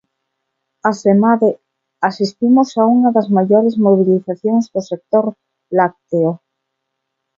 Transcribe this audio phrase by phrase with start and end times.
[0.89, 1.49] Asemade,
[2.09, 5.25] asistimos a unha das maiores mobilizacións do sector
[5.77, 6.29] lácteo.